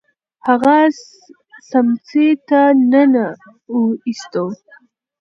هغه 0.47 0.77
سمڅې 1.69 2.27
ته 2.47 2.61
ننه 2.91 3.25
ایستو. 4.07 4.45